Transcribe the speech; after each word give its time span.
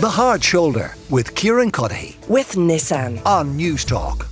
The 0.00 0.08
Hard 0.08 0.42
Shoulder 0.42 0.94
with 1.10 1.34
Kieran 1.34 1.70
Cuddihy 1.70 2.26
with 2.26 2.52
Nissan. 2.52 3.20
on 3.26 3.58
Newstalk. 3.58 4.26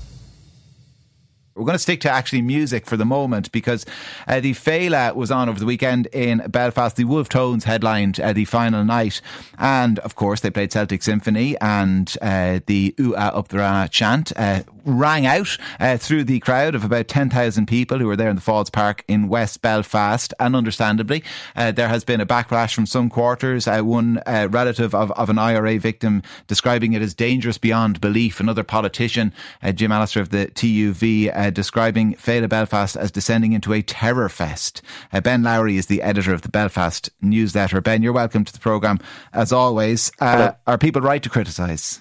We're 1.55 1.67
going 1.67 1.75
to 1.75 1.79
stick 1.79 2.01
to 2.03 2.11
actually 2.11 2.41
music 2.41 2.87
for 2.87 2.97
the 2.97 3.05
moment 3.05 3.53
because 3.53 3.85
uh, 4.27 4.41
the 4.41 4.55
Féile 4.55 5.15
was 5.15 5.31
on 5.31 5.51
over 5.51 5.59
the 5.59 5.67
weekend 5.67 6.07
in 6.07 6.39
Belfast. 6.49 6.97
The 6.97 7.05
Wolfe 7.05 7.29
Tones 7.29 7.65
headlined 7.65 8.19
uh, 8.19 8.33
the 8.33 8.47
final 8.47 8.83
night. 8.83 9.21
And 9.59 9.99
of 9.99 10.15
course, 10.15 10.41
they 10.41 10.49
played 10.51 10.73
Celtic 10.73 11.03
Symphony 11.03 11.59
and 11.61 12.17
uh, 12.23 12.61
the 12.65 12.95
Ooh 12.99 13.15
Ah 13.15 13.37
Up 13.37 13.49
the 13.49 13.59
Ra 13.59 13.89
chant 13.89 14.33
uh, 14.37 14.63
rang 14.89 15.27
out 15.27 15.57
uh, 15.79 15.97
through 15.97 16.25
the 16.25 16.41
crowd 16.41 16.75
of 16.75 16.85
about 16.85 17.09
10,000 17.09 17.67
people 17.67 17.99
who 17.99 18.07
were 18.07 18.17
there 18.17 18.31
in 18.31 18.37
the 18.37 18.43
Falls 18.43 18.71
Park 18.71 19.05
in 19.07 19.29
West 19.29 19.63
Belfast. 19.63 20.33
And 20.41 20.57
understandably, 20.57 21.23
uh, 21.55 21.73
there 21.73 21.89
has 21.89 22.05
been 22.05 22.21
a 22.21 22.27
backlash 22.27 22.75
from 22.75 22.87
some 22.87 23.11
quarters. 23.11 23.69
Uh, 23.69 23.83
one 23.83 24.21
uh, 24.27 24.49
relative 24.51 24.95
of, 24.95 25.13
of 25.13 25.31
an 25.31 25.39
IRA 25.39 25.79
victim 25.79 26.23
describing 26.47 26.95
it 26.95 27.03
as 27.03 27.15
dangerous 27.15 27.59
beyond 27.59 28.01
belief. 28.01 28.41
Another 28.41 28.65
politician, 28.65 29.33
uh, 29.63 29.73
Jim 29.73 29.93
Allister 29.93 30.21
of 30.21 30.31
the 30.31 30.47
TUV, 30.47 31.31
uh, 31.37 31.51
describing 31.51 32.15
Féile 32.15 32.49
Belfast 32.49 32.97
as 32.97 33.11
descending 33.11 33.53
into 33.53 33.73
a 33.73 33.83
terror 33.83 34.29
fest. 34.29 34.83
Uh, 35.13 35.21
ben 35.21 35.43
Lowry 35.43 35.77
is 35.77 35.87
the 35.87 36.03
editor 36.03 36.33
of 36.33 36.43
the 36.43 36.49
Belfast 36.49 37.11
newsletter. 37.21 37.81
Ben, 37.81 38.03
you're 38.03 38.13
welcome 38.13 38.45
to 38.45 38.53
the 38.53 38.59
programme 38.59 38.99
as 39.33 39.53
always. 39.53 40.11
Uh, 40.21 40.53
are 40.67 40.79
people 40.79 41.03
right 41.03 41.23
to 41.23 41.29
criticise? 41.29 42.01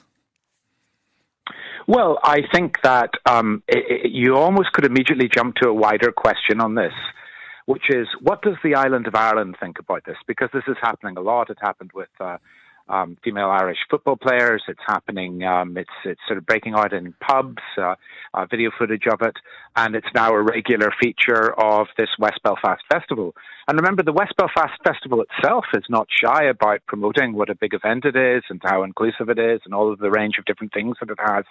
Well, 1.87 2.19
I 2.21 2.39
think 2.53 2.81
that 2.83 3.11
um, 3.25 3.63
it, 3.65 4.05
it, 4.05 4.11
you 4.11 4.35
almost 4.35 4.73
could 4.73 4.85
immediately 4.85 5.29
jump 5.33 5.55
to 5.61 5.69
a 5.69 5.73
wider 5.73 6.11
question 6.11 6.59
on 6.59 6.75
this, 6.75 6.91
which 7.65 7.83
is 7.89 8.07
what 8.21 8.41
does 8.41 8.55
the 8.61 8.75
island 8.75 9.07
of 9.07 9.15
Ireland 9.15 9.55
think 9.57 9.79
about 9.79 10.03
this? 10.05 10.17
Because 10.27 10.49
this 10.53 10.63
is 10.67 10.75
happening 10.81 11.15
a 11.15 11.21
lot. 11.21 11.49
It 11.49 11.57
happened 11.61 11.91
with 11.95 12.09
uh, 12.19 12.39
um, 12.89 13.15
female 13.23 13.49
Irish 13.49 13.77
football 13.89 14.17
players. 14.17 14.63
It's 14.67 14.81
happening. 14.85 15.43
Um, 15.43 15.77
it's 15.77 15.89
it's 16.03 16.19
sort 16.27 16.37
of 16.37 16.45
breaking 16.45 16.73
out 16.73 16.91
in 16.91 17.13
pubs. 17.21 17.63
Uh, 17.77 17.95
uh, 18.33 18.45
video 18.45 18.69
footage 18.77 19.07
of 19.11 19.21
it, 19.21 19.35
and 19.75 19.95
it's 19.95 20.07
now 20.13 20.33
a 20.33 20.41
regular 20.41 20.91
feature 21.01 21.53
of 21.59 21.87
this 21.97 22.09
West 22.19 22.39
Belfast 22.43 22.81
festival. 22.91 23.33
And 23.67 23.79
remember, 23.79 24.03
the 24.03 24.13
West 24.13 24.33
Belfast 24.37 24.73
Festival 24.85 25.23
itself 25.23 25.65
is 25.73 25.83
not 25.89 26.07
shy 26.11 26.43
about 26.45 26.81
promoting 26.87 27.33
what 27.33 27.49
a 27.49 27.55
big 27.55 27.73
event 27.73 28.05
it 28.05 28.15
is 28.15 28.43
and 28.49 28.61
how 28.63 28.83
inclusive 28.83 29.29
it 29.29 29.39
is, 29.39 29.61
and 29.65 29.73
all 29.73 29.91
of 29.91 29.99
the 29.99 30.11
range 30.11 30.35
of 30.37 30.45
different 30.45 30.73
things 30.73 30.97
that 30.99 31.09
it 31.09 31.19
has. 31.25 31.45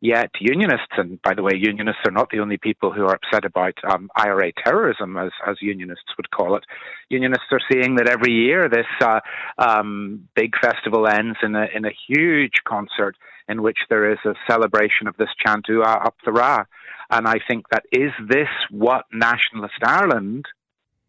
Yet 0.00 0.30
unionists, 0.38 0.94
and 0.96 1.20
by 1.22 1.34
the 1.34 1.42
way, 1.42 1.52
unionists 1.56 2.02
are 2.06 2.12
not 2.12 2.30
the 2.30 2.38
only 2.38 2.56
people 2.56 2.92
who 2.92 3.02
are 3.02 3.16
upset 3.16 3.44
about 3.44 3.74
um, 3.90 4.08
IRA 4.14 4.52
terrorism, 4.64 5.16
as, 5.16 5.32
as 5.44 5.56
unionists 5.60 6.12
would 6.16 6.30
call 6.30 6.54
it. 6.56 6.62
Unionists 7.08 7.48
are 7.50 7.60
seeing 7.70 7.96
that 7.96 8.08
every 8.08 8.32
year 8.32 8.68
this 8.68 8.86
uh, 9.00 9.18
um, 9.58 10.28
big 10.36 10.52
festival 10.60 11.08
ends 11.08 11.38
in 11.42 11.56
a, 11.56 11.66
in 11.74 11.84
a 11.84 11.90
huge 12.08 12.62
concert 12.64 13.16
in 13.48 13.62
which 13.62 13.78
there 13.90 14.12
is 14.12 14.18
a 14.24 14.34
celebration 14.48 15.08
of 15.08 15.16
this 15.16 15.30
chantua 15.44 16.06
up 16.06 16.14
the 16.24 16.30
Ra. 16.30 16.64
And 17.10 17.26
I 17.26 17.40
think 17.48 17.68
that 17.70 17.84
is 17.90 18.12
this 18.28 18.48
what 18.70 19.06
nationalist 19.12 19.82
Ireland 19.82 20.44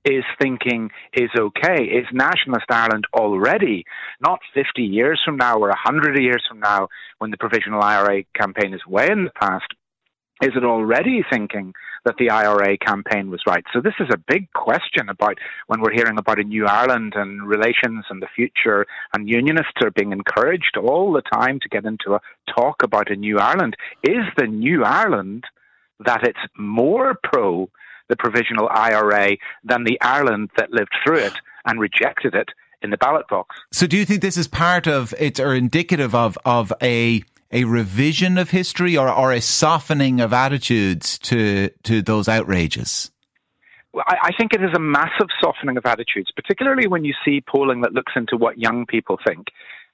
is 0.05 0.23
thinking 0.41 0.91
is 1.13 1.29
okay? 1.37 1.83
Is 1.83 2.05
nationalist 2.13 2.65
Ireland 2.69 3.05
already, 3.13 3.85
not 4.21 4.39
50 4.53 4.81
years 4.81 5.21
from 5.23 5.37
now 5.37 5.55
or 5.55 5.69
100 5.69 6.19
years 6.21 6.43
from 6.47 6.59
now, 6.59 6.87
when 7.19 7.31
the 7.31 7.37
provisional 7.37 7.81
IRA 7.81 8.23
campaign 8.35 8.73
is 8.73 8.85
way 8.87 9.07
in 9.11 9.25
the 9.25 9.31
past, 9.31 9.67
is 10.41 10.51
it 10.55 10.63
already 10.63 11.21
thinking 11.29 11.73
that 12.05 12.15
the 12.17 12.29
IRA 12.29 12.77
campaign 12.77 13.29
was 13.29 13.41
right? 13.45 13.63
So 13.73 13.81
this 13.81 13.95
is 13.99 14.07
a 14.11 14.23
big 14.27 14.51
question 14.53 15.09
about 15.09 15.37
when 15.67 15.81
we're 15.81 15.93
hearing 15.93 16.17
about 16.17 16.39
a 16.39 16.43
new 16.43 16.65
Ireland 16.65 17.13
and 17.15 17.45
relations 17.45 18.05
and 18.09 18.21
the 18.21 18.27
future, 18.33 18.85
and 19.13 19.27
unionists 19.27 19.81
are 19.83 19.91
being 19.91 20.13
encouraged 20.13 20.77
all 20.77 21.11
the 21.11 21.21
time 21.21 21.59
to 21.59 21.69
get 21.69 21.83
into 21.83 22.13
a 22.13 22.21
talk 22.55 22.83
about 22.83 23.11
a 23.11 23.17
new 23.17 23.37
Ireland. 23.37 23.75
Is 24.03 24.23
the 24.37 24.47
new 24.47 24.85
Ireland 24.85 25.43
that 26.05 26.23
it's 26.23 26.39
more 26.57 27.17
pro 27.21 27.69
the 28.09 28.15
provisional 28.15 28.67
IRA 28.69 29.37
than 29.63 29.83
the 29.83 29.99
Ireland 30.01 30.49
that 30.57 30.71
lived 30.71 30.91
through 31.03 31.19
it 31.19 31.33
and 31.65 31.79
rejected 31.79 32.35
it 32.35 32.49
in 32.81 32.89
the 32.89 32.97
ballot 32.97 33.27
box. 33.29 33.57
So, 33.71 33.87
do 33.87 33.97
you 33.97 34.05
think 34.05 34.21
this 34.21 34.37
is 34.37 34.47
part 34.47 34.87
of 34.87 35.13
it 35.19 35.39
or 35.39 35.53
indicative 35.53 36.15
of 36.15 36.37
of 36.45 36.73
a 36.81 37.23
a 37.51 37.63
revision 37.63 38.37
of 38.37 38.51
history 38.51 38.95
or, 38.95 39.09
or 39.11 39.31
a 39.31 39.41
softening 39.41 40.19
of 40.21 40.33
attitudes 40.33 41.17
to 41.19 41.69
to 41.83 42.01
those 42.01 42.27
outrages? 42.27 43.11
Well, 43.91 44.05
I, 44.07 44.17
I 44.23 44.31
think 44.37 44.53
it 44.53 44.61
is 44.61 44.69
a 44.75 44.79
massive 44.79 45.27
softening 45.41 45.77
of 45.77 45.85
attitudes, 45.85 46.31
particularly 46.35 46.87
when 46.87 47.03
you 47.03 47.13
see 47.25 47.41
polling 47.41 47.81
that 47.81 47.93
looks 47.93 48.13
into 48.15 48.37
what 48.37 48.57
young 48.57 48.85
people 48.85 49.17
think. 49.25 49.47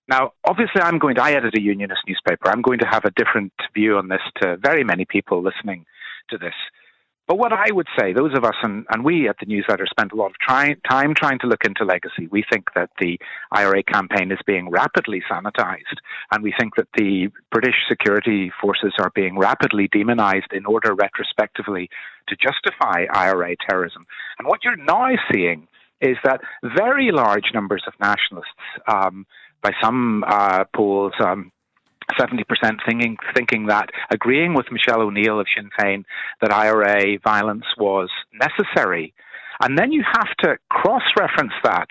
Now, 0.07 0.33
obviously, 0.47 0.81
I'm 0.81 0.99
going 0.99 1.15
to, 1.15 1.23
I 1.23 1.31
edit 1.31 1.57
a 1.57 1.61
unionist 1.61 2.01
newspaper. 2.07 2.49
I'm 2.49 2.61
going 2.61 2.79
to 2.79 2.85
have 2.85 3.05
a 3.05 3.11
different 3.11 3.53
view 3.73 3.97
on 3.97 4.09
this 4.09 4.21
to 4.41 4.57
very 4.57 4.83
many 4.83 5.05
people 5.05 5.41
listening 5.41 5.85
to 6.29 6.37
this. 6.37 6.53
But 7.27 7.39
what 7.39 7.51
I 7.51 7.71
would 7.71 7.87
say, 7.97 8.13
those 8.13 8.37
of 8.37 8.43
us, 8.43 8.53
and, 8.61 8.85
and 8.89 9.03
we 9.03 9.27
at 9.27 9.37
the 9.39 9.47
newsletter 9.47 9.87
spent 9.89 10.11
a 10.11 10.15
lot 10.15 10.27
of 10.27 10.37
try, 10.39 10.75
time 10.87 11.15
trying 11.15 11.39
to 11.39 11.47
look 11.47 11.65
into 11.65 11.83
legacy. 11.83 12.27
We 12.29 12.43
think 12.51 12.65
that 12.75 12.91
the 12.99 13.17
IRA 13.51 13.81
campaign 13.81 14.31
is 14.31 14.37
being 14.45 14.69
rapidly 14.69 15.23
sanitized, 15.29 15.97
and 16.31 16.43
we 16.43 16.53
think 16.59 16.75
that 16.75 16.87
the 16.95 17.29
British 17.51 17.75
security 17.89 18.51
forces 18.61 18.93
are 18.99 19.11
being 19.15 19.39
rapidly 19.39 19.89
demonized 19.91 20.53
in 20.53 20.65
order 20.67 20.93
retrospectively 20.93 21.89
to 22.27 22.35
justify 22.35 23.05
IRA 23.11 23.55
terrorism. 23.67 24.05
And 24.37 24.47
what 24.47 24.63
you're 24.63 24.75
now 24.75 25.09
seeing 25.33 25.67
is 26.01 26.17
that 26.23 26.41
very 26.77 27.11
large 27.11 27.51
numbers 27.53 27.83
of 27.87 27.93
nationalists, 27.99 28.51
um, 28.87 29.25
by 29.63 29.71
some 29.81 30.23
uh, 30.27 30.65
polls, 30.75 31.13
um, 31.19 31.51
70% 32.19 32.45
thinking, 32.88 33.17
thinking 33.33 33.67
that 33.67 33.89
agreeing 34.11 34.53
with 34.53 34.71
Michelle 34.71 35.01
O'Neill 35.01 35.39
of 35.39 35.47
Sinn 35.55 35.69
Féin 35.77 36.05
that 36.41 36.51
IRA 36.51 37.19
violence 37.19 37.66
was 37.77 38.09
necessary. 38.33 39.13
And 39.61 39.77
then 39.77 39.91
you 39.91 40.03
have 40.03 40.35
to 40.39 40.57
cross 40.69 41.03
reference 41.17 41.53
that 41.63 41.88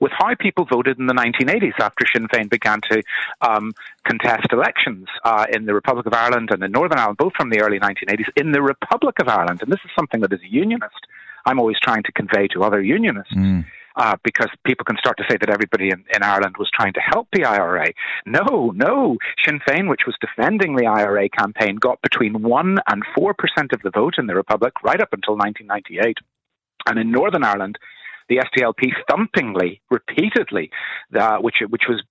with 0.00 0.12
how 0.16 0.32
people 0.38 0.64
voted 0.64 0.98
in 0.98 1.06
the 1.06 1.14
1980s 1.14 1.80
after 1.80 2.06
Sinn 2.14 2.28
Féin 2.28 2.48
began 2.48 2.80
to 2.90 3.02
um, 3.40 3.72
contest 4.04 4.46
elections 4.52 5.08
uh, 5.24 5.44
in 5.52 5.66
the 5.66 5.74
Republic 5.74 6.06
of 6.06 6.12
Ireland 6.12 6.50
and 6.52 6.62
in 6.62 6.70
Northern 6.70 6.98
Ireland, 6.98 7.18
both 7.18 7.32
from 7.36 7.50
the 7.50 7.60
early 7.60 7.80
1980s, 7.80 8.26
in 8.36 8.52
the 8.52 8.62
Republic 8.62 9.16
of 9.20 9.28
Ireland. 9.28 9.60
And 9.62 9.72
this 9.72 9.80
is 9.84 9.90
something 9.96 10.20
that, 10.20 10.32
as 10.32 10.40
a 10.40 10.48
unionist, 10.48 11.06
I'm 11.44 11.58
always 11.58 11.78
trying 11.82 12.04
to 12.04 12.12
convey 12.12 12.46
to 12.48 12.62
other 12.62 12.80
unionists. 12.80 13.34
Mm 13.34 13.64
uh, 13.98 14.16
because 14.22 14.48
people 14.64 14.84
can 14.84 14.96
start 14.96 15.16
to 15.18 15.24
say 15.28 15.36
that 15.40 15.50
everybody 15.50 15.90
in, 15.90 16.04
in, 16.14 16.22
Ireland 16.22 16.54
was 16.58 16.70
trying 16.72 16.92
to 16.94 17.00
help 17.00 17.26
the 17.32 17.44
IRA. 17.44 17.92
No, 18.24 18.72
no. 18.74 19.16
Sinn 19.44 19.60
Féin, 19.68 19.88
which 19.88 20.02
was 20.06 20.16
defending 20.20 20.76
the 20.76 20.86
IRA 20.86 21.28
campaign, 21.28 21.76
got 21.76 22.00
between 22.00 22.42
1 22.42 22.78
and 22.90 23.02
4% 23.18 23.32
of 23.72 23.82
the 23.82 23.90
vote 23.90 24.14
in 24.16 24.26
the 24.26 24.36
Republic 24.36 24.72
right 24.84 25.00
up 25.00 25.12
until 25.12 25.36
1998. 25.36 26.18
And 26.86 26.98
in 26.98 27.10
Northern 27.10 27.42
Ireland, 27.42 27.78
the 28.28 28.36
SDLP 28.36 28.92
thumpingly, 29.10 29.80
repeatedly, 29.90 30.70
uh, 31.18 31.38
which 31.38 31.56
which 31.68 31.84
was 31.88 32.02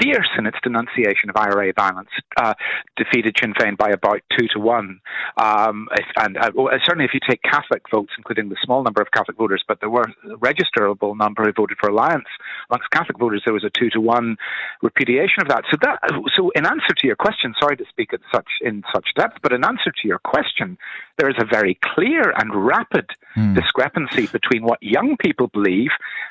fierce 0.00 0.28
in 0.38 0.46
its 0.46 0.56
denunciation 0.62 1.30
of 1.30 1.36
IRA 1.36 1.72
violence, 1.74 2.10
uh, 2.36 2.54
defeated 2.96 3.36
Sinn 3.40 3.54
Féin 3.54 3.76
by 3.76 3.90
about 3.90 4.20
two 4.38 4.46
to 4.54 4.60
one. 4.60 5.00
Um, 5.36 5.88
and 6.16 6.36
uh, 6.36 6.50
certainly, 6.84 7.04
if 7.04 7.14
you 7.14 7.20
take 7.28 7.42
Catholic 7.42 7.82
votes, 7.90 8.12
including 8.16 8.48
the 8.48 8.56
small 8.62 8.82
number 8.82 9.00
of 9.00 9.10
Catholic 9.10 9.36
voters, 9.36 9.62
but 9.66 9.80
there 9.80 9.90
were 9.90 10.02
a 10.02 10.36
registerable 10.36 11.16
number 11.16 11.44
who 11.44 11.52
voted 11.52 11.78
for 11.80 11.90
Alliance 11.90 12.26
amongst 12.70 12.90
Catholic 12.90 13.18
voters, 13.18 13.42
there 13.44 13.54
was 13.54 13.64
a 13.64 13.70
two 13.70 13.90
to 13.90 14.00
one 14.00 14.36
repudiation 14.82 15.42
of 15.42 15.48
that. 15.48 15.64
So 15.70 15.76
that, 15.82 15.98
so 16.34 16.50
in 16.54 16.66
answer 16.66 16.94
to 16.96 17.06
your 17.06 17.16
question, 17.16 17.54
sorry 17.60 17.76
to 17.76 17.84
speak 17.88 18.12
at 18.12 18.20
such 18.34 18.48
in 18.60 18.82
such 18.94 19.08
depth, 19.16 19.38
but 19.42 19.52
in 19.52 19.64
answer 19.64 19.90
to 19.90 20.08
your 20.08 20.18
question, 20.18 20.78
there 21.18 21.28
is 21.28 21.36
a 21.38 21.44
very 21.44 21.78
clear 21.94 22.32
and 22.36 22.66
rapid 22.66 23.06
mm. 23.36 23.54
discrepancy 23.54 24.26
between 24.26 24.62
what 24.62 24.82
young 24.82 25.16
people 25.18 25.48
believe 25.48 25.90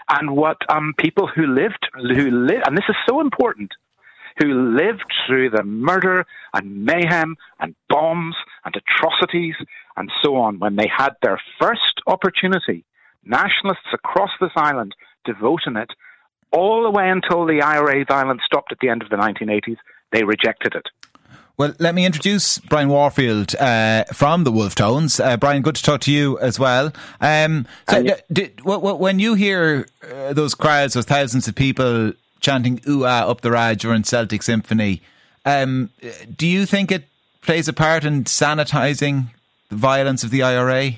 and 0.10 0.32
what 0.32 0.58
um, 0.70 0.94
people 0.98 1.28
who 1.28 1.48
lived 1.48 1.88
who 1.94 2.32
live, 2.32 2.62
and 2.66 2.78
this 2.78 2.90
is 2.90 2.96
so 3.08 3.22
important, 3.22 3.72
who 4.40 4.76
lived 4.76 5.06
through 5.28 5.50
the 5.50 5.64
murder 5.64 6.26
and 6.54 6.86
mayhem 6.86 7.36
and 7.60 7.76
bombs 7.90 8.36
and 8.66 8.76
atrocities 8.76 9.56
and 9.98 10.12
so 10.24 10.36
on 10.36 10.60
when 10.60 10.76
they 10.76 10.90
had 10.96 11.12
their 11.22 11.40
first 11.60 12.02
opportunity. 12.08 12.86
Nationalists 13.24 13.94
across 13.94 14.32
this 14.40 14.52
island 14.56 14.96
to 15.26 15.34
vote 15.34 15.62
in 15.68 15.78
it 15.78 15.92
all 16.52 16.84
the 16.84 16.92
way 16.92 17.10
until 17.10 17.46
the 17.46 17.62
IRA 17.62 18.04
violence 18.06 18.42
stopped 18.46 18.72
at 18.72 18.80
the 18.80 18.90
end 18.90 19.04
of 19.04 19.10
the 19.10 19.16
1980s. 19.16 19.78
They 20.12 20.24
rejected 20.24 20.76
it. 20.76 20.88
Well, 21.58 21.74
let 21.80 21.94
me 21.94 22.06
introduce 22.06 22.58
Brian 22.60 22.90
Warfield 22.90 23.56
uh, 23.56 24.06
from 24.06 24.46
the 24.46 24.52
Wolfe 24.52 24.76
Tones. 24.76 25.20
Uh, 25.20 25.38
Brian, 25.38 25.62
good 25.62 25.76
to 25.76 25.84
talk 25.84 26.02
to 26.02 26.12
you 26.12 26.40
as 26.40 26.58
well. 26.58 26.92
Um, 27.20 27.68
so, 27.90 28.04
did, 28.32 28.62
when 28.64 29.20
you 29.20 29.36
hear 29.36 29.88
uh, 30.04 30.34
those 30.34 30.56
crowds, 30.56 30.94
those 30.94 31.06
thousands 31.06 31.48
of 31.48 31.56
people 31.56 32.14
chanting 32.40 32.82
"ooh 32.88 33.06
ah" 33.06 33.30
up 33.30 33.42
the 33.42 33.52
Ra 33.52 33.74
during 33.74 34.04
Celtic 34.04 34.44
Symphony, 34.44 35.02
um, 35.46 35.90
do 36.36 36.48
you 36.48 36.66
think 36.66 36.92
it 36.92 37.04
plays 37.42 37.68
a 37.68 37.74
part 37.74 38.06
in 38.06 38.24
sanitising 38.24 39.28
the 39.70 39.76
violence 39.76 40.24
of 40.24 40.32
the 40.32 40.42
IRA? 40.42 40.94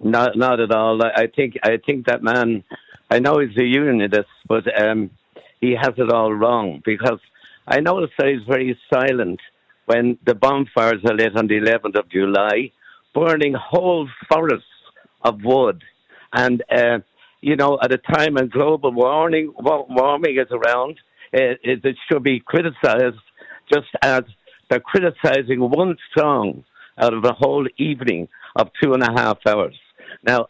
Not, 0.00 0.36
not 0.36 0.60
at 0.60 0.70
all. 0.70 1.02
I 1.02 1.28
think, 1.28 1.56
I 1.62 1.78
think 1.78 2.06
that 2.06 2.22
man. 2.22 2.64
I 3.10 3.20
know 3.20 3.38
he's 3.38 3.56
a 3.56 3.64
unionist, 3.64 4.28
but 4.46 4.64
um, 4.78 5.10
he 5.62 5.72
has 5.72 5.94
it 5.96 6.12
all 6.12 6.32
wrong 6.32 6.82
because 6.84 7.20
I 7.66 7.80
noticed 7.80 8.12
that 8.18 8.28
he's 8.28 8.42
very 8.46 8.78
silent 8.92 9.40
when 9.88 10.18
the 10.26 10.34
bonfires 10.34 11.02
are 11.08 11.14
lit 11.14 11.34
on 11.34 11.46
the 11.46 11.54
11th 11.54 11.98
of 11.98 12.10
July, 12.10 12.70
burning 13.14 13.54
whole 13.54 14.06
forests 14.30 14.66
of 15.22 15.42
wood. 15.42 15.82
And, 16.32 16.62
uh, 16.70 16.98
you 17.40 17.56
know, 17.56 17.78
at 17.82 17.90
a 17.90 17.96
time 17.98 18.34
when 18.34 18.48
global 18.48 18.92
warming, 18.92 19.54
warming 19.58 20.36
is 20.38 20.50
around, 20.50 20.98
it, 21.32 21.80
it 21.84 21.96
should 22.06 22.22
be 22.22 22.40
criticized 22.40 23.16
just 23.72 23.88
as 24.02 24.24
they're 24.68 24.80
criticizing 24.80 25.60
one 25.60 25.96
song 26.16 26.64
out 26.98 27.14
of 27.14 27.24
a 27.24 27.32
whole 27.32 27.66
evening 27.78 28.28
of 28.56 28.68
two 28.82 28.92
and 28.92 29.02
a 29.02 29.12
half 29.12 29.38
hours. 29.46 29.78
Now, 30.22 30.48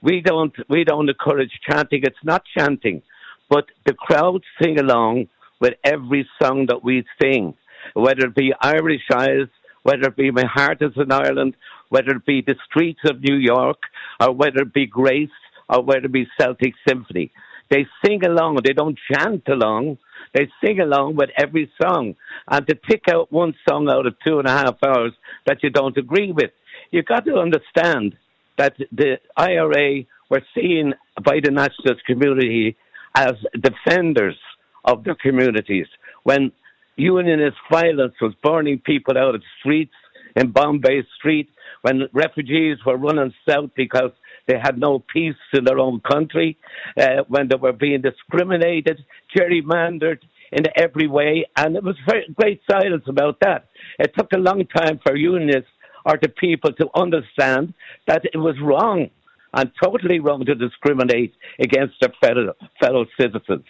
we 0.00 0.22
don't 0.22 0.54
we 0.68 0.84
don't 0.84 1.08
encourage 1.08 1.50
chanting. 1.68 2.00
It's 2.04 2.24
not 2.24 2.42
chanting, 2.56 3.02
but 3.50 3.66
the 3.84 3.94
crowd 3.94 4.42
sing 4.62 4.78
along 4.78 5.28
with 5.60 5.74
every 5.84 6.28
song 6.40 6.66
that 6.66 6.84
we 6.84 7.04
sing, 7.20 7.54
whether 7.94 8.26
it 8.26 8.34
be 8.34 8.52
Irish 8.60 9.02
Eyes, 9.14 9.48
whether 9.82 10.08
it 10.08 10.16
be 10.16 10.30
My 10.30 10.44
Heart 10.44 10.82
Is 10.82 10.92
in 10.96 11.12
Ireland, 11.12 11.54
whether 11.88 12.10
it 12.10 12.26
be 12.26 12.42
the 12.42 12.56
streets 12.68 13.00
of 13.04 13.22
New 13.22 13.36
York, 13.36 13.78
or 14.20 14.32
whether 14.32 14.60
it 14.60 14.74
be 14.74 14.86
Grace, 14.86 15.30
or 15.68 15.82
whether 15.82 16.06
it 16.06 16.12
be 16.12 16.26
Celtic 16.38 16.74
Symphony. 16.86 17.30
They 17.70 17.86
sing 18.04 18.24
along. 18.24 18.60
They 18.64 18.72
don't 18.72 18.98
chant 19.12 19.46
along. 19.48 19.98
They 20.34 20.48
sing 20.64 20.80
along 20.80 21.16
with 21.16 21.30
every 21.36 21.70
song. 21.82 22.14
And 22.48 22.66
to 22.66 22.74
pick 22.74 23.02
out 23.08 23.32
one 23.32 23.54
song 23.68 23.88
out 23.90 24.06
of 24.06 24.14
two 24.26 24.38
and 24.38 24.48
a 24.48 24.50
half 24.50 24.82
hours 24.82 25.12
that 25.46 25.62
you 25.62 25.70
don't 25.70 25.96
agree 25.96 26.32
with, 26.32 26.50
you've 26.90 27.06
got 27.06 27.24
to 27.26 27.36
understand 27.36 28.16
that 28.56 28.74
the 28.92 29.18
IRA 29.36 30.04
were 30.30 30.42
seen 30.54 30.94
by 31.22 31.40
the 31.42 31.50
nationalist 31.50 32.04
community 32.06 32.76
as 33.14 33.34
defenders 33.60 34.36
of 34.84 35.04
their 35.04 35.14
communities. 35.14 35.86
When 36.24 36.52
unionist 36.98 37.56
violence 37.70 38.14
was 38.20 38.34
burning 38.42 38.80
people 38.80 39.16
out 39.16 39.34
of 39.34 39.42
streets 39.60 39.94
in 40.36 40.50
Bombay 40.50 41.04
Street, 41.16 41.48
when 41.82 42.08
refugees 42.12 42.78
were 42.84 42.96
running 42.96 43.32
south 43.48 43.70
because 43.76 44.10
they 44.46 44.58
had 44.58 44.78
no 44.78 44.98
peace 45.12 45.36
in 45.52 45.64
their 45.64 45.78
own 45.78 46.00
country, 46.00 46.58
uh, 46.96 47.22
when 47.28 47.48
they 47.48 47.56
were 47.56 47.72
being 47.72 48.02
discriminated, 48.02 49.04
gerrymandered 49.36 50.18
in 50.52 50.64
every 50.76 51.06
way, 51.06 51.46
and 51.56 51.76
it 51.76 51.84
was 51.84 51.96
very 52.08 52.26
great 52.34 52.60
silence 52.70 53.04
about 53.06 53.38
that. 53.40 53.66
It 53.98 54.12
took 54.16 54.32
a 54.32 54.38
long 54.38 54.66
time 54.66 54.98
for 55.04 55.16
unionists 55.16 55.70
or 56.04 56.18
the 56.20 56.28
people 56.28 56.72
to 56.72 56.88
understand 56.94 57.74
that 58.06 58.24
it 58.24 58.38
was 58.38 58.56
wrong 58.62 59.10
and 59.54 59.70
totally 59.82 60.20
wrong 60.20 60.44
to 60.46 60.54
discriminate 60.54 61.34
against 61.58 61.94
their 62.00 62.12
fellow, 62.20 62.54
fellow 62.80 63.06
citizens. 63.20 63.64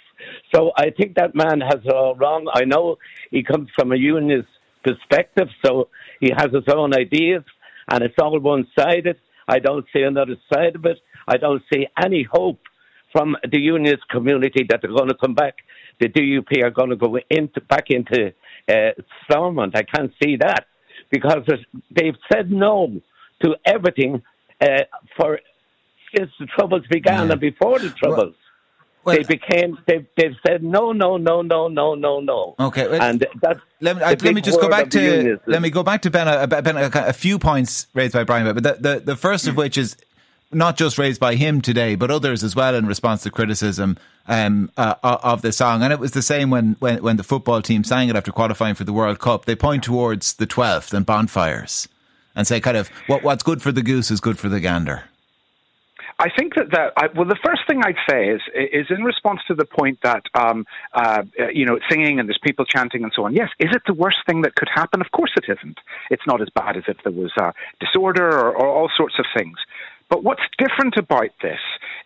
So 0.55 0.73
I 0.77 0.91
think 0.91 1.17
that 1.17 1.35
man 1.35 1.61
has 1.61 1.81
it 1.85 1.93
all 1.93 2.15
wrong. 2.17 2.49
I 2.53 2.65
know 2.65 2.97
he 3.31 3.43
comes 3.43 3.69
from 3.75 3.93
a 3.93 3.97
unionist 3.97 4.49
perspective, 4.83 5.49
so 5.65 5.89
he 6.21 6.31
has 6.37 6.49
his 6.53 6.65
own 6.75 6.95
ideas, 6.95 7.43
and 7.91 8.03
it's 8.03 8.15
all 8.21 8.39
one 8.39 8.67
sided. 8.79 9.17
I 9.47 9.59
don't 9.59 9.87
see 9.93 10.03
another 10.03 10.37
side 10.53 10.77
of 10.77 10.85
it. 10.85 10.99
I 11.27 11.37
don't 11.37 11.63
see 11.73 11.87
any 12.03 12.27
hope 12.31 12.61
from 13.13 13.37
the 13.51 13.59
unionist 13.59 14.09
community 14.09 14.67
that 14.69 14.81
they're 14.83 14.95
going 14.95 15.09
to 15.09 15.15
come 15.15 15.35
back. 15.35 15.57
The 16.01 16.09
DUP 16.09 16.63
are 16.63 16.71
going 16.71 16.91
to 16.91 16.97
go 16.97 17.19
into 17.31 17.61
back 17.63 17.91
into 17.91 18.33
uh, 18.69 18.91
Stormont. 19.25 19.77
I 19.77 19.83
can't 19.83 20.13
see 20.23 20.37
that 20.37 20.67
because 21.11 21.49
they've 21.91 22.17
said 22.31 22.51
no 22.51 23.01
to 23.43 23.57
everything 23.65 24.23
uh, 24.61 24.83
for 25.17 25.41
since 26.15 26.31
the 26.39 26.47
troubles 26.47 26.83
began 26.91 27.27
yeah. 27.27 27.33
and 27.33 27.41
before 27.41 27.79
the 27.79 27.91
troubles. 27.91 28.35
Well, 28.35 28.48
they 29.17 29.23
became 29.23 29.79
they 29.87 30.07
they've 30.17 30.37
said 30.47 30.63
no 30.63 30.93
no 30.93 31.17
no 31.17 31.43
no 31.43 31.69
no 31.69 31.95
no 31.95 32.21
no. 32.21 32.55
Okay, 32.59 32.89
well, 32.89 33.01
and 33.01 33.27
that's 33.41 33.61
let 33.81 33.97
me, 33.97 34.03
I, 34.03 34.11
let 34.11 34.35
me 34.35 34.41
just 34.41 34.61
go 34.61 34.69
back 34.69 34.91
to 34.91 35.39
let 35.47 35.63
me 35.63 35.71
go 35.71 35.83
back 35.83 36.03
to 36.03 36.11
Ben. 36.11 36.29
A, 36.29 36.47
ben 36.47 36.77
a, 36.77 36.91
a, 36.95 37.13
few 37.13 37.39
points 37.39 37.87
raised 37.95 38.15
by 38.15 38.25
Brian, 38.25 38.53
but 38.55 38.63
the, 38.63 38.77
the 38.81 39.01
the 39.01 39.17
first 39.17 39.47
of 39.47 39.57
which 39.57 39.79
is 39.79 39.97
not 40.51 40.77
just 40.77 40.99
raised 40.99 41.21
by 41.21 41.35
him 41.35 41.61
today, 41.61 41.95
but 41.95 42.11
others 42.11 42.43
as 42.43 42.57
well 42.57 42.75
in 42.75 42.87
response 42.87 43.23
to 43.23 43.31
criticism 43.31 43.99
um, 44.27 44.71
uh, 44.77 44.95
of 45.03 45.43
the 45.43 45.53
song. 45.53 45.83
And 45.83 45.93
it 45.93 45.99
was 45.99 46.13
the 46.13 46.23
same 46.23 46.51
when, 46.51 46.77
when, 46.79 47.03
when 47.03 47.17
the 47.17 47.23
football 47.23 47.61
team 47.61 47.85
sang 47.85 48.09
it 48.09 48.17
after 48.17 48.33
qualifying 48.33 48.75
for 48.75 48.85
the 48.85 48.93
World 48.93 49.19
Cup. 49.19 49.45
They 49.45 49.57
point 49.57 49.85
towards 49.85 50.35
the 50.35 50.47
12th 50.47 50.95
and 50.95 51.05
bonfires 51.05 51.89
and 52.35 52.47
say, 52.47 52.61
kind 52.61 52.77
of, 52.77 52.89
what, 53.09 53.23
what's 53.23 53.43
good 53.43 53.61
for 53.61 53.73
the 53.73 53.83
goose 53.83 54.11
is 54.11 54.21
good 54.21 54.39
for 54.39 54.49
the 54.49 54.61
gander. 54.61 55.05
I 56.21 56.29
think 56.37 56.57
that 56.57 56.73
that 56.73 56.93
I, 56.97 57.07
well, 57.15 57.29
the 57.29 57.39
first 57.45 57.63
thing 57.69 57.81
I'd 57.85 57.95
say 58.11 58.29
is 58.29 58.41
is 58.55 58.87
in 58.91 59.05
response 59.05 59.41
to 59.47 59.55
the 59.55 59.65
point 59.65 60.01
that 60.03 60.25
um, 60.35 60.67
uh, 60.93 61.23
you 61.53 61.65
know 61.65 61.79
singing 61.89 62.19
and 62.19 62.29
there's 62.29 62.41
people 62.43 62.65
chanting 62.65 63.05
and 63.05 63.13
so 63.15 63.25
on. 63.25 63.35
Yes, 63.35 63.51
is 63.61 63.71
it 63.73 63.83
the 63.87 63.95
worst 63.95 64.19
thing 64.27 64.43
that 64.43 64.57
could 64.57 64.69
happen? 64.73 65.01
Of 65.01 65.13
course, 65.13 65.31
it 65.37 65.45
isn't. 65.49 65.79
It's 66.11 66.27
not 66.27 66.43
as 66.43 66.49
bad 66.55 66.77
as 66.77 66.85
if 66.89 66.97
there 67.05 67.13
was 67.13 67.31
uh, 67.41 67.53
disorder 67.79 68.29
or, 68.29 68.51
or 68.51 68.67
all 68.67 68.91
sorts 68.97 69.15
of 69.21 69.27
things. 69.37 69.59
But 70.09 70.25
what's 70.25 70.43
different 70.59 70.97
about 70.97 71.31
this 71.43 71.61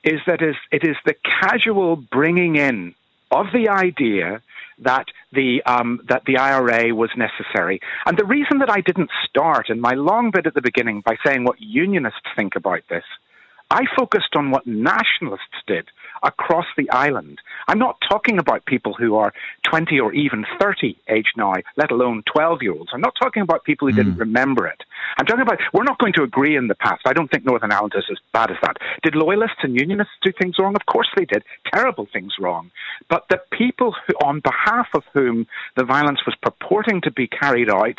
is 0.05 0.21
that 0.27 0.43
it 0.43 0.85
is 0.85 0.97
the 1.07 1.15
casual 1.41 1.97
bringing 1.97 2.57
in 2.57 2.95
of 3.31 3.47
the 3.55 3.71
idea 3.71 4.43
that 4.81 5.07
the 5.33 5.63
um, 5.65 6.01
that 6.09 6.25
the 6.27 6.37
IRA 6.37 6.95
was 6.95 7.11
necessary. 7.17 7.81
And 8.05 8.19
the 8.19 8.27
reason 8.27 8.59
that 8.59 8.71
I 8.71 8.83
didn't 8.83 9.11
start 9.27 9.71
in 9.71 9.81
my 9.81 9.93
long 9.93 10.31
bit 10.33 10.47
at 10.47 10.53
the 10.53 10.61
beginning 10.61 11.01
by 11.01 11.17
saying 11.25 11.45
what 11.45 11.61
unionists 11.61 12.21
think 12.37 12.57
about 12.57 12.83
this 12.91 13.05
I 13.73 13.85
focused 13.97 14.37
on 14.37 14.51
what 14.51 14.67
nationalists 14.67 15.63
did 15.67 15.89
across 16.23 16.67
the 16.77 16.91
island. 16.91 17.39
I'm 17.69 17.79
not 17.79 17.97
talking 18.07 18.39
about 18.39 18.67
people 18.67 18.93
who 18.93 19.17
are 19.17 19.33
20 19.63 19.99
or 19.99 20.13
even 20.13 20.45
30 20.61 20.95
age 21.09 21.33
now, 21.39 21.55
let 21.79 21.91
alone 21.91 22.23
12 22.31 22.63
year 22.63 22.75
olds. 22.75 22.91
I'm 22.93 23.01
not 23.01 23.15
talking 23.21 23.43
about 23.43 23.65
people 23.65 23.89
who 23.89 23.95
mm. 23.95 23.97
didn't 23.97 24.19
remember 24.19 24.67
it. 24.67 24.83
I'm 25.17 25.25
talking 25.25 25.41
about, 25.41 25.59
we're 25.73 25.85
not 25.85 25.99
going 25.99 26.13
to 26.15 26.23
agree 26.23 26.55
in 26.55 26.69
the 26.69 26.75
past. 26.75 27.01
I 27.07 27.15
don't 27.15 27.31
think 27.31 27.47
Northern 27.47 27.73
Ireland 27.73 27.95
is 27.97 28.05
as 28.11 28.19
bad 28.35 28.51
as 28.51 28.59
that. 28.61 28.77
Did 29.03 29.15
loyalists 29.15 29.61
and 29.63 29.75
unionists 29.81 30.15
do 30.23 30.33
things 30.39 30.59
wrong? 30.59 30.77
Of 30.77 30.85
course 30.85 31.09
they 31.17 31.25
did. 31.25 31.43
Terrible 31.73 32.07
things 32.13 32.35
wrong. 32.39 32.71
But 33.09 33.25
the 33.31 33.41
people 33.51 33.97
who, 34.07 34.13
on 34.27 34.41
behalf 34.41 34.89
of 34.95 35.05
whom 35.15 35.47
the 35.77 35.85
violence 35.85 36.21
was 36.27 36.37
purporting 36.43 37.01
to 37.03 37.11
be 37.11 37.27
carried 37.27 37.71
out 37.71 37.99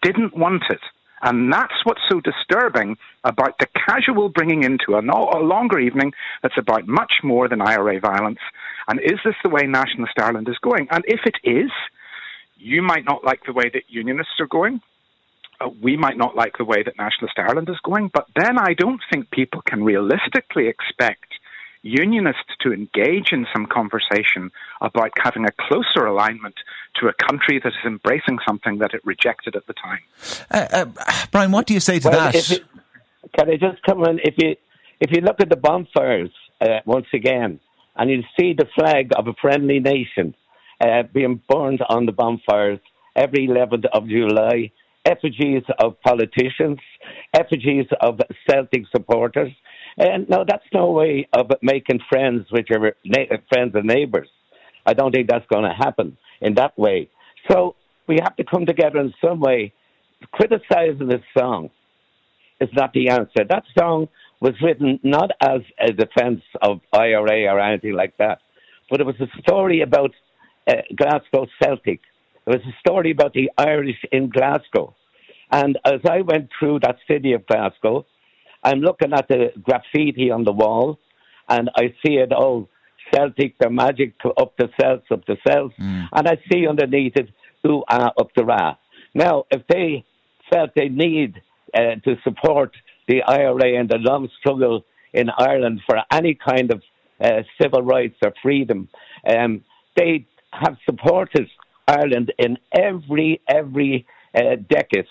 didn't 0.00 0.36
want 0.36 0.62
it. 0.70 0.80
And 1.22 1.52
that's 1.52 1.84
what's 1.84 2.00
so 2.08 2.20
disturbing 2.20 2.96
about 3.24 3.58
the 3.58 3.66
casual 3.86 4.28
bringing 4.28 4.62
into 4.62 4.94
a, 4.94 5.00
a, 5.00 5.42
longer 5.42 5.78
evening 5.78 6.12
that's 6.42 6.58
about 6.58 6.86
much 6.86 7.12
more 7.24 7.48
than 7.48 7.60
IRA 7.60 8.00
violence. 8.00 8.38
And 8.86 9.00
is 9.00 9.18
this 9.24 9.34
the 9.42 9.50
way 9.50 9.66
nationalist 9.66 10.18
Ireland 10.18 10.48
is 10.48 10.58
going? 10.58 10.88
And 10.90 11.04
if 11.06 11.20
it 11.26 11.36
is, 11.44 11.70
you 12.56 12.82
might 12.82 13.04
not 13.04 13.24
like 13.24 13.40
the 13.46 13.52
way 13.52 13.70
that 13.72 13.82
unionists 13.88 14.40
are 14.40 14.46
going. 14.46 14.80
Uh, 15.60 15.70
we 15.82 15.96
might 15.96 16.16
not 16.16 16.36
like 16.36 16.56
the 16.56 16.64
way 16.64 16.82
that 16.84 16.96
nationalist 16.96 17.38
Ireland 17.38 17.68
is 17.68 17.80
going. 17.82 18.10
But 18.12 18.26
then 18.36 18.58
I 18.58 18.74
don't 18.74 19.00
think 19.12 19.30
people 19.30 19.62
can 19.62 19.82
realistically 19.82 20.68
expect 20.68 21.27
unionists 21.82 22.52
to 22.60 22.72
engage 22.72 23.32
in 23.32 23.46
some 23.52 23.66
conversation 23.66 24.50
about 24.80 25.10
having 25.22 25.44
a 25.44 25.52
closer 25.68 26.06
alignment 26.06 26.54
to 27.00 27.08
a 27.08 27.12
country 27.12 27.60
that 27.62 27.68
is 27.68 27.84
embracing 27.86 28.38
something 28.46 28.78
that 28.78 28.94
it 28.94 29.00
rejected 29.04 29.54
at 29.56 29.66
the 29.66 29.74
time. 29.74 30.00
Uh, 30.50 30.66
uh, 30.72 31.26
Brian, 31.30 31.52
what 31.52 31.66
do 31.66 31.74
you 31.74 31.80
say 31.80 31.98
to 31.98 32.08
well, 32.08 32.32
that? 32.32 32.34
It, 32.34 32.64
can 33.36 33.50
I 33.50 33.56
just 33.56 33.82
come 33.82 34.04
in? 34.04 34.20
If 34.22 34.34
you 34.38 34.56
if 35.00 35.10
you 35.12 35.20
look 35.20 35.40
at 35.40 35.48
the 35.48 35.56
bonfires 35.56 36.30
uh, 36.60 36.80
once 36.84 37.06
again, 37.12 37.60
and 37.96 38.10
you 38.10 38.22
see 38.38 38.52
the 38.52 38.66
flag 38.74 39.10
of 39.16 39.28
a 39.28 39.34
friendly 39.40 39.80
nation 39.80 40.34
uh, 40.80 41.02
being 41.12 41.40
burned 41.48 41.82
on 41.88 42.06
the 42.06 42.12
bonfires 42.12 42.80
every 43.14 43.48
11th 43.48 43.86
of 43.92 44.08
July, 44.08 44.70
effigies 45.04 45.64
of 45.80 46.00
politicians, 46.02 46.78
effigies 47.34 47.86
of 48.00 48.20
Celtic 48.48 48.84
supporters, 48.94 49.52
and 49.98 50.28
no, 50.28 50.44
that's 50.46 50.64
no 50.72 50.90
way 50.90 51.28
of 51.32 51.50
making 51.60 52.00
friends 52.08 52.46
with 52.52 52.66
your 52.68 52.94
na- 53.04 53.36
friends 53.48 53.74
and 53.74 53.86
neighbors. 53.86 54.28
I 54.86 54.94
don't 54.94 55.12
think 55.12 55.28
that's 55.28 55.46
going 55.52 55.64
to 55.64 55.74
happen 55.74 56.16
in 56.40 56.54
that 56.54 56.78
way. 56.78 57.10
So 57.50 57.74
we 58.06 58.18
have 58.22 58.36
to 58.36 58.44
come 58.44 58.64
together 58.64 59.00
in 59.00 59.12
some 59.22 59.40
way. 59.40 59.72
Criticizing 60.32 61.08
this 61.08 61.22
song 61.36 61.70
is 62.60 62.68
not 62.72 62.92
the 62.92 63.08
answer. 63.08 63.44
That 63.48 63.64
song 63.78 64.08
was 64.40 64.54
written 64.62 65.00
not 65.02 65.30
as 65.40 65.60
a 65.80 65.92
defense 65.92 66.42
of 66.62 66.80
IRA 66.92 67.52
or 67.52 67.60
anything 67.60 67.92
like 67.92 68.16
that, 68.18 68.38
but 68.90 69.00
it 69.00 69.06
was 69.06 69.16
a 69.20 69.40
story 69.42 69.80
about 69.82 70.12
uh, 70.66 70.74
Glasgow 70.96 71.46
Celtic. 71.62 72.00
It 72.46 72.50
was 72.50 72.60
a 72.66 72.76
story 72.80 73.10
about 73.10 73.32
the 73.34 73.50
Irish 73.58 74.02
in 74.12 74.30
Glasgow. 74.30 74.94
And 75.50 75.78
as 75.84 76.00
I 76.08 76.20
went 76.22 76.50
through 76.58 76.80
that 76.80 76.96
city 77.08 77.32
of 77.32 77.46
Glasgow, 77.46 78.06
I'm 78.62 78.80
looking 78.80 79.12
at 79.12 79.28
the 79.28 79.52
graffiti 79.62 80.30
on 80.30 80.44
the 80.44 80.52
wall, 80.52 80.98
and 81.48 81.70
I 81.76 81.94
see 82.04 82.14
it 82.14 82.32
all 82.32 82.68
Celtic, 83.12 83.58
the 83.58 83.70
magic 83.70 84.14
up 84.24 84.54
the 84.58 84.68
Celts, 84.80 85.06
up 85.10 85.24
the 85.26 85.36
Celts, 85.46 85.74
mm. 85.80 86.08
and 86.12 86.28
I 86.28 86.38
see 86.50 86.66
underneath 86.66 87.16
it 87.16 87.30
who 87.62 87.84
are 87.88 88.12
up 88.18 88.30
the 88.36 88.44
ra. 88.44 88.76
Now, 89.14 89.44
if 89.50 89.62
they 89.68 90.04
felt 90.52 90.70
they 90.74 90.88
need 90.88 91.40
uh, 91.74 91.96
to 92.04 92.16
support 92.22 92.72
the 93.06 93.22
IRA 93.22 93.78
and 93.78 93.88
the 93.88 93.98
long 93.98 94.28
struggle 94.38 94.84
in 95.12 95.30
Ireland 95.30 95.80
for 95.86 96.02
any 96.12 96.34
kind 96.34 96.70
of 96.70 96.82
uh, 97.20 97.42
civil 97.60 97.82
rights 97.82 98.16
or 98.22 98.32
freedom, 98.42 98.88
um, 99.26 99.64
they 99.96 100.26
have 100.52 100.76
supported 100.84 101.48
Ireland 101.86 102.32
in 102.38 102.58
every 102.72 103.40
every 103.48 104.06
uh, 104.34 104.56
decade, 104.68 105.06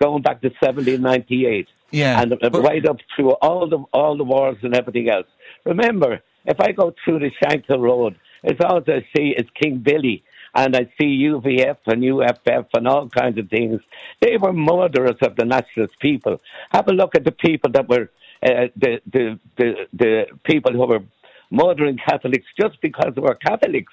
going 0.00 0.22
back 0.22 0.40
to 0.42 0.48
1798. 0.48 1.68
Yeah, 1.90 2.20
and 2.20 2.32
uh, 2.32 2.50
right 2.50 2.84
up 2.86 2.98
through 3.14 3.32
all 3.34 3.68
the 3.68 3.78
all 3.92 4.16
the 4.16 4.24
wars 4.24 4.56
and 4.62 4.74
everything 4.74 5.08
else. 5.08 5.26
Remember, 5.64 6.20
if 6.44 6.60
I 6.60 6.72
go 6.72 6.92
through 7.04 7.20
the 7.20 7.30
Shankill 7.40 7.80
Road, 7.80 8.16
it's 8.42 8.60
all 8.60 8.82
I 8.86 9.06
see 9.16 9.34
is 9.36 9.46
King 9.60 9.78
Billy, 9.78 10.24
and 10.54 10.74
I 10.76 10.90
see 10.98 11.28
UVF 11.30 11.78
and 11.86 12.04
UFF 12.04 12.66
and 12.74 12.88
all 12.88 13.08
kinds 13.08 13.38
of 13.38 13.48
things. 13.48 13.80
They 14.20 14.36
were 14.36 14.52
murderers 14.52 15.16
of 15.22 15.36
the 15.36 15.44
nationalist 15.44 15.98
people. 16.00 16.40
Have 16.70 16.88
a 16.88 16.92
look 16.92 17.14
at 17.14 17.24
the 17.24 17.32
people 17.32 17.70
that 17.72 17.88
were 17.88 18.10
uh, 18.42 18.68
the, 18.76 19.00
the 19.12 19.38
the 19.56 19.86
the 19.92 20.26
people 20.44 20.72
who 20.72 20.86
were 20.86 21.04
murdering 21.50 21.98
Catholics 21.98 22.46
just 22.60 22.80
because 22.80 23.12
they 23.14 23.20
were 23.20 23.36
Catholics, 23.36 23.92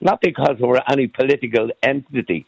not 0.00 0.20
because 0.20 0.56
they 0.60 0.66
were 0.66 0.82
any 0.90 1.06
political 1.06 1.70
entity, 1.82 2.44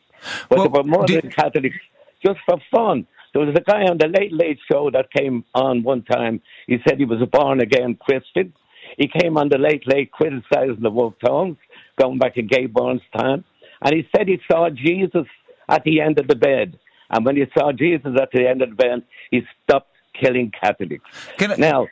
but 0.49 0.59
well, 0.59 0.69
they 0.69 0.78
were 0.78 0.85
murdering 0.85 1.31
Catholics 1.31 1.76
just 2.25 2.38
for 2.46 2.58
fun. 2.70 3.06
There 3.32 3.44
was 3.44 3.54
a 3.54 3.60
guy 3.60 3.82
on 3.82 3.98
the 3.98 4.08
Late 4.08 4.32
Late 4.32 4.58
Show 4.70 4.90
that 4.90 5.12
came 5.12 5.44
on 5.54 5.82
one 5.82 6.02
time. 6.02 6.40
He 6.66 6.78
said 6.87 6.98
he 6.98 7.04
was 7.04 7.20
a 7.22 7.26
born 7.26 7.60
again 7.60 7.96
Christian. 8.00 8.52
He 8.96 9.08
came 9.08 9.37
on 9.37 9.48
the 9.48 9.58
Late 9.58 9.87
Late 9.87 10.10
criticizing 10.10 10.80
the 10.80 10.90
Wolfe 10.90 11.14
Tones, 11.25 11.58
going 12.00 12.18
back 12.18 12.34
to 12.34 12.42
Gay 12.42 12.66
Byrne's 12.66 13.02
time. 13.16 13.44
And 13.82 13.94
he 13.94 14.08
said 14.14 14.28
he 14.28 14.40
saw 14.50 14.70
Jesus 14.70 15.26
at 15.68 15.84
the 15.84 16.00
end 16.00 16.18
of 16.18 16.26
the 16.26 16.34
bed. 16.34 16.78
And 17.10 17.25
when 17.25 17.37
he 17.37 17.44
saw 17.56 17.72
Jesus 17.72 18.16
at 18.20 18.30
the 18.32 18.48
end 18.48 18.62
of 18.62 18.70
the 18.70 18.75
bed, 18.75 19.02
he 19.30 19.42
stopped 19.62 19.90
killing 20.20 20.50
Catholics. 20.50 21.04
I, 21.40 21.54
now, 21.58 21.87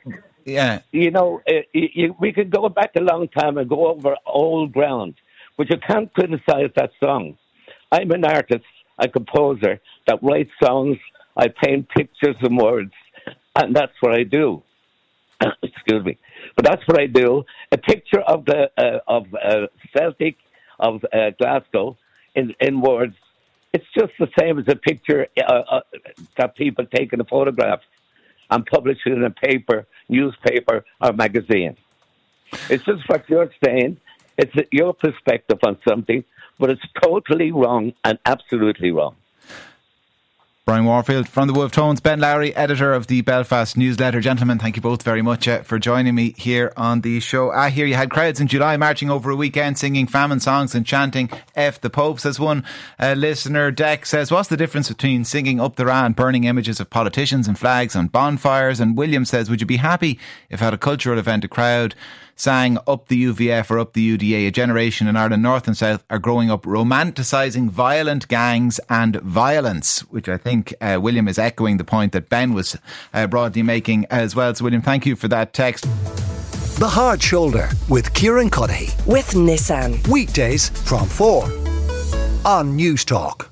yeah, 0.45 0.81
you 0.91 1.11
know, 1.11 1.41
uh, 1.47 1.61
you, 1.73 2.15
we 2.19 2.33
could 2.33 2.49
go 2.49 2.67
back 2.69 2.91
a 2.95 3.01
long 3.01 3.27
time 3.29 3.57
and 3.57 3.69
go 3.69 3.87
over 3.87 4.15
old 4.25 4.73
ground, 4.73 5.15
but 5.57 5.69
you 5.69 5.77
can't 5.77 6.13
criticize 6.13 6.71
that 6.75 6.91
song. 7.03 7.37
I'm 7.91 8.11
an 8.11 8.25
artist, 8.25 8.65
a 8.99 9.07
composer 9.07 9.79
that 10.07 10.19
writes 10.23 10.51
songs 10.63 10.97
I 11.37 11.49
paint 11.49 11.87
pictures 11.89 12.35
and 12.41 12.57
words, 12.57 12.93
and 13.55 13.75
that's 13.75 13.93
what 13.99 14.13
I 14.13 14.23
do. 14.23 14.63
Excuse 15.61 16.03
me, 16.03 16.17
but 16.55 16.65
that's 16.65 16.85
what 16.87 16.99
I 16.99 17.05
do. 17.05 17.43
A 17.71 17.77
picture 17.77 18.21
of 18.21 18.45
the 18.45 18.71
uh, 18.75 18.99
of 19.07 19.27
uh, 19.35 19.67
Celtic 19.95 20.37
of 20.79 21.05
uh, 21.13 21.29
Glasgow 21.37 21.95
in 22.33 22.55
in 22.59 22.81
words. 22.81 23.15
It's 23.73 23.85
just 23.95 24.13
the 24.19 24.29
same 24.39 24.57
as 24.57 24.65
a 24.67 24.75
picture 24.75 25.27
uh, 25.37 25.61
uh, 25.69 25.81
that 26.37 26.55
people 26.55 26.85
take 26.85 27.13
in 27.13 27.21
a 27.21 27.25
photograph 27.25 27.81
and 28.49 28.65
publish 28.65 28.97
it 29.05 29.11
in 29.11 29.23
a 29.23 29.29
paper, 29.29 29.85
newspaper, 30.09 30.85
or 31.01 31.13
magazine. 31.13 31.75
It's 32.69 32.85
just 32.85 33.07
what 33.07 33.29
you're 33.29 33.51
saying. 33.63 33.97
It's 34.37 34.55
your 34.71 34.93
perspective 34.93 35.59
on 35.63 35.77
something, 35.87 36.23
but 36.57 36.69
it's 36.71 36.81
totally 37.03 37.51
wrong 37.51 37.93
and 38.03 38.17
absolutely 38.25 38.91
wrong. 38.91 39.15
Brian 40.67 40.83
Warfield 40.83 41.29
from 41.29 41.47
the 41.47 41.53
Wolfe 41.53 41.71
Tones, 41.71 42.01
Ben 42.01 42.19
Lowry, 42.19 42.53
editor 42.53 42.91
of 42.91 43.07
the 43.07 43.21
Belfast 43.21 43.77
newsletter. 43.77 44.19
Gentlemen, 44.19 44.59
thank 44.59 44.75
you 44.75 44.81
both 44.81 45.01
very 45.01 45.21
much 45.21 45.47
uh, 45.47 45.61
for 45.61 45.79
joining 45.79 46.13
me 46.13 46.33
here 46.35 46.73
on 46.75 46.99
the 46.99 47.21
show. 47.21 47.51
I 47.51 47.69
hear 47.69 47.85
you 47.85 47.95
had 47.95 48.09
crowds 48.09 48.41
in 48.41 48.47
July 48.47 48.75
marching 48.75 49.09
over 49.09 49.29
a 49.29 49.35
weekend 49.37 49.77
singing 49.77 50.07
famine 50.07 50.41
songs 50.41 50.75
and 50.75 50.85
chanting 50.85 51.29
F 51.55 51.79
the 51.79 51.89
Pope, 51.89 52.19
says 52.19 52.37
one 52.37 52.65
uh, 52.99 53.13
listener. 53.13 53.71
Deck 53.71 54.05
says, 54.05 54.29
What's 54.29 54.49
the 54.49 54.57
difference 54.57 54.89
between 54.89 55.23
singing 55.23 55.61
up 55.61 55.77
the 55.77 55.85
Ra 55.85 56.05
and 56.05 56.17
burning 56.17 56.43
images 56.43 56.81
of 56.81 56.89
politicians 56.89 57.47
and 57.47 57.57
flags 57.57 57.95
on 57.95 58.07
bonfires? 58.07 58.81
And 58.81 58.97
William 58.97 59.23
says, 59.23 59.49
Would 59.49 59.61
you 59.61 59.67
be 59.67 59.77
happy 59.77 60.19
if 60.49 60.61
at 60.61 60.73
a 60.73 60.77
cultural 60.77 61.17
event 61.17 61.45
a 61.45 61.47
crowd 61.47 61.95
sang 62.37 62.77
up 62.87 63.07
the 63.07 63.25
UVF 63.25 63.69
or 63.69 63.79
up 63.79 63.93
the 63.93 64.17
UDA. 64.17 64.47
A 64.47 64.51
generation 64.51 65.07
in 65.07 65.15
Ireland 65.17 65.43
North 65.43 65.67
and 65.67 65.75
South 65.75 66.03
are 66.09 66.19
growing 66.19 66.49
up 66.49 66.63
romanticising 66.63 67.69
violent 67.69 68.27
gangs 68.27 68.79
and 68.89 69.17
violence, 69.21 70.01
which 70.11 70.29
I 70.29 70.37
think 70.37 70.73
uh, 70.79 70.99
William 71.01 71.27
is 71.27 71.37
echoing 71.37 71.77
the 71.77 71.83
point 71.83 72.13
that 72.13 72.29
Ben 72.29 72.53
was 72.53 72.77
uh, 73.13 73.27
broadly 73.27 73.63
making 73.63 74.05
as 74.05 74.35
well. 74.35 74.53
So, 74.55 74.63
William, 74.63 74.81
thank 74.81 75.05
you 75.05 75.15
for 75.15 75.27
that 75.27 75.53
text. 75.53 75.85
The 76.79 76.87
Hard 76.87 77.21
Shoulder 77.21 77.69
with 77.89 78.13
Kieran 78.13 78.49
Cuddihy. 78.51 78.93
With 79.07 79.31
Nissan. 79.31 80.07
Weekdays 80.07 80.69
from 80.69 81.07
4 81.07 81.43
on 82.45 82.77
Newstalk. 82.77 83.47